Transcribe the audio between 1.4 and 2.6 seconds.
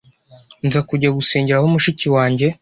aho mushiki wanjye